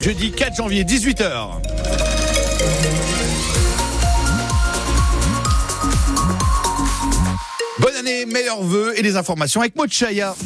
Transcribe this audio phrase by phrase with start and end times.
[0.00, 1.60] Jeudi 4 janvier, 18h.
[7.80, 10.36] Bonne année, meilleurs vœux et les informations avec Mochaya.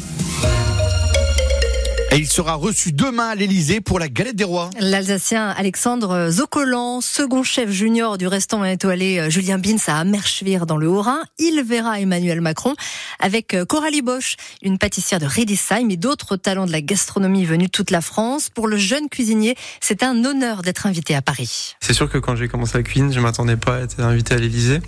[2.13, 4.69] Et il sera reçu demain à l'Elysée pour la galette des rois.
[4.79, 10.87] L'Alsacien Alexandre Zocolan, second chef junior du restaurant étoilé Julien Bins à Amerschwir dans le
[10.87, 12.75] Haut-Rhin, il verra Emmanuel Macron
[13.19, 17.71] avec Coralie Bosch, une pâtissière de Redesheim et d'autres talents de la gastronomie venus de
[17.71, 18.51] toute la France.
[18.51, 21.73] Pour le jeune cuisinier, c'est un honneur d'être invité à Paris.
[21.79, 24.37] C'est sûr que quand j'ai commencé la cuisine, je m'attendais pas à être invité à
[24.37, 24.81] l'Elysée.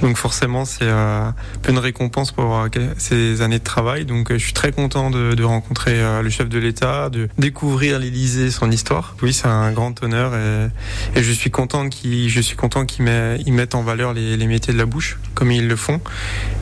[0.00, 2.68] Donc forcément, c'est euh, un peu une récompense pour euh,
[2.98, 4.04] ces années de travail.
[4.04, 8.50] Donc euh, je suis très content de, de rencontrer le chef de de découvrir l'Élysée,
[8.50, 9.16] son histoire.
[9.22, 14.46] Oui, c'est un grand honneur et, je suis content qu'ils, je mettent en valeur les,
[14.46, 16.00] métiers de la bouche comme ils le font.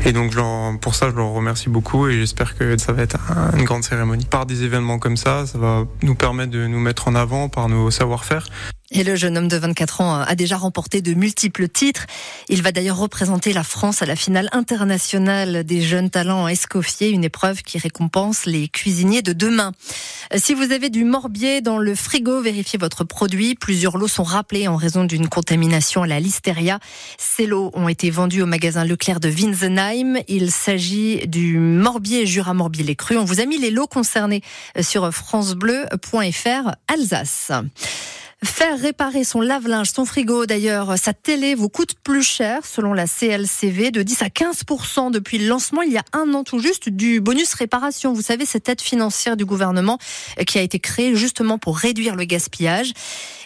[0.05, 0.35] Et donc,
[0.81, 3.19] pour ça, je leur remercie beaucoup et j'espère que ça va être
[3.57, 4.25] une grande cérémonie.
[4.25, 7.69] Par des événements comme ça, ça va nous permettre de nous mettre en avant par
[7.69, 8.49] nos savoir-faire.
[8.93, 12.07] Et le jeune homme de 24 ans a déjà remporté de multiples titres.
[12.49, 17.11] Il va d'ailleurs représenter la France à la finale internationale des jeunes talents en Escoffier,
[17.11, 19.73] une épreuve qui récompense les cuisiniers de demain.
[20.37, 23.57] Si vous avez du morbier dans le frigo, vérifiez votre produit.
[23.57, 26.79] Plusieurs lots sont rappelés en raison d'une contamination à la listeria.
[27.19, 30.19] Ces lots ont été vendus au magasin Leclerc de Winsenheim.
[30.29, 33.17] Il s'agit du morbier Jura Morbier les Cru.
[33.17, 34.43] On vous a mis les lots concernés
[34.81, 37.51] sur francebleu.fr Alsace.
[38.45, 43.07] Faire réparer son lave-linge, son frigo d'ailleurs, sa télé vous coûte plus cher selon la
[43.07, 46.91] CLCV de 10 à 15% depuis le lancement il y a un an tout juste
[46.91, 48.13] du bonus réparation.
[48.13, 49.99] Vous savez cette aide financière du gouvernement
[50.47, 52.93] qui a été créée justement pour réduire le gaspillage.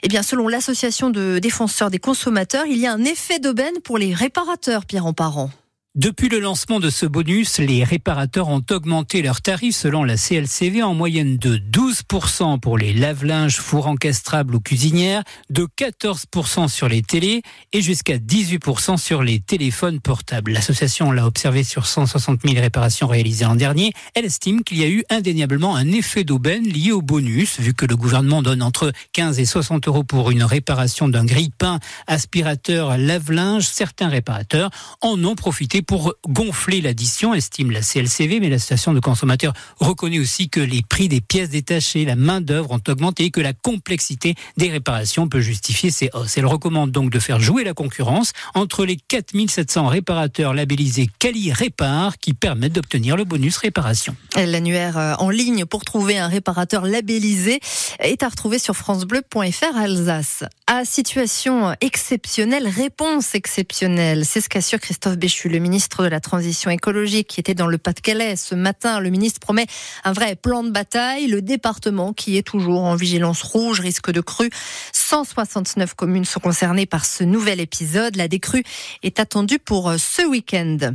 [0.03, 3.97] Eh bien selon l'association de défenseurs des consommateurs, il y a un effet d'aubaine pour
[3.97, 5.51] les réparateurs Pierre en parent.
[5.97, 10.85] Depuis le lancement de ce bonus, les réparateurs ont augmenté leurs tarifs selon la CLCV
[10.85, 17.03] en moyenne de 12% pour les lave-linges, fours encastrables ou cuisinières, de 14% sur les
[17.03, 20.53] télés et jusqu'à 18% sur les téléphones portables.
[20.53, 23.93] L'association l'a observé sur 160 000 réparations réalisées l'an dernier.
[24.15, 27.85] Elle estime qu'il y a eu indéniablement un effet d'aubaine lié au bonus, vu que
[27.85, 33.67] le gouvernement donne entre 15 et 60 euros pour une réparation d'un grille-pain, aspirateur, lave-linge.
[33.67, 34.71] Certains réparateurs
[35.01, 40.49] en ont profité pour gonfler l'addition, estime la CLCV, mais l'association de consommateurs reconnaît aussi
[40.49, 44.71] que les prix des pièces détachées, la main-d'œuvre ont augmenté et que la complexité des
[44.71, 46.37] réparations peut justifier ces hausses.
[46.37, 52.19] Elle recommande donc de faire jouer la concurrence entre les 4700 réparateurs labellisés Cali Répare
[52.19, 54.17] qui permettent d'obtenir le bonus réparation.
[54.37, 57.61] L'annuaire euh, en ligne pour trouver un réparateur labellisé
[57.99, 60.45] est à retrouver sur francebleu.fr Alsace.
[60.67, 64.25] À situation exceptionnelle, réponse exceptionnelle.
[64.25, 67.79] C'est ce qu'assure Christophe Béchu, le ministre de la Transition écologique, qui était dans le
[67.79, 69.01] Pas-de-Calais ce matin.
[69.01, 69.67] Le ministre promet
[70.05, 71.29] un vrai plan de bataille.
[71.29, 74.51] Le département, qui est toujours en vigilance rouge, risque de crue.
[74.93, 78.17] 169 communes sont concernées par ce nouvel épisode.
[78.17, 78.65] La décrue
[79.03, 80.95] est attendue pour ce week-end.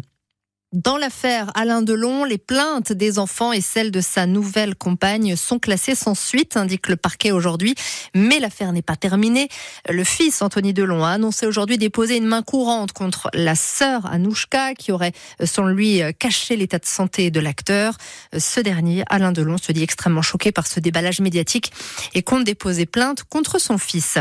[0.75, 5.57] Dans l'affaire Alain Delon, les plaintes des enfants et celles de sa nouvelle compagne sont
[5.57, 7.75] classées sans suite, indique le parquet aujourd'hui.
[8.13, 9.47] Mais l'affaire n'est pas terminée.
[9.87, 14.73] Le fils Anthony Delon a annoncé aujourd'hui déposer une main courante contre la sœur Anouchka,
[14.73, 17.95] qui aurait, selon lui, caché l'état de santé de l'acteur.
[18.37, 21.71] Ce dernier, Alain Delon, se dit extrêmement choqué par ce déballage médiatique
[22.13, 24.17] et compte déposer plainte contre son fils.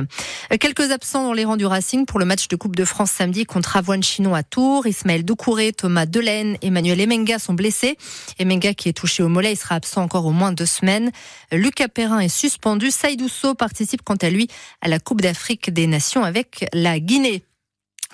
[0.60, 3.44] Quelques absents dans les rangs du Racing pour le match de Coupe de France samedi
[3.44, 4.86] contre Avoine Chinon à Tours.
[4.86, 7.96] Ismaël Doucouré, Thomas Delaine, Emmanuel Emenga sont blessés.
[8.38, 11.10] Emenga qui est touché au mollet, sera absent encore au moins deux semaines.
[11.52, 12.90] Lucas Perrin est suspendu.
[12.90, 14.48] Saïdousso participe quant à lui
[14.80, 17.44] à la Coupe d'Afrique des Nations avec la Guinée.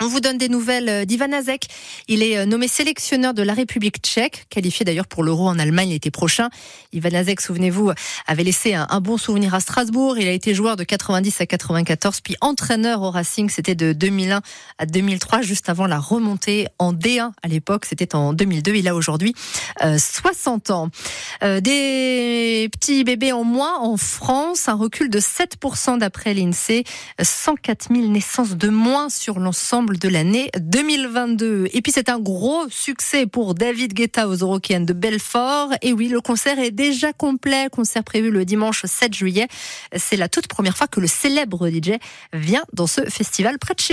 [0.03, 1.67] On vous donne des nouvelles euh, d'Ivan Azek.
[2.07, 5.91] Il est euh, nommé sélectionneur de la République tchèque, qualifié d'ailleurs pour l'Euro en Allemagne
[5.91, 6.49] l'été prochain.
[6.91, 7.91] Ivan Azek, souvenez-vous,
[8.25, 10.17] avait laissé un, bon souvenir à Strasbourg.
[10.17, 13.51] Il a été joueur de 90 à 94, puis entraîneur au Racing.
[13.51, 14.41] C'était de 2001
[14.79, 17.85] à 2003, juste avant la remontée en D1 à l'époque.
[17.85, 18.73] C'était en 2002.
[18.73, 19.35] Il a aujourd'hui
[19.79, 20.89] 60 euh, ans.
[21.61, 26.85] des petits bébés en moins en France, un recul de 7% d'après l'INSEE.
[27.21, 29.39] 104 000 naissances de moins sur
[29.97, 31.69] de l'année 2022.
[31.73, 35.69] Et puis c'est un gros succès pour David Guetta aux Eurokéennes de Belfort.
[35.81, 37.67] Et oui, le concert est déjà complet.
[37.71, 39.47] Concert prévu le dimanche 7 juillet.
[39.95, 41.93] C'est la toute première fois que le célèbre DJ
[42.33, 43.89] vient dans ce festival près de chez